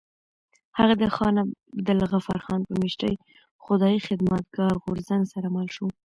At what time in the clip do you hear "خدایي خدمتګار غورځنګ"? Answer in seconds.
3.63-5.23